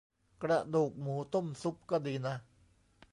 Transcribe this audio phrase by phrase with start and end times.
[0.43, 2.35] กระดูกหมูต้มซุป ก็ดีนะ